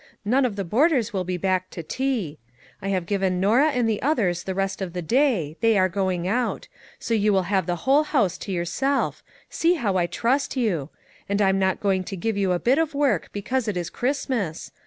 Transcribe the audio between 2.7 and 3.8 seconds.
I have given Norah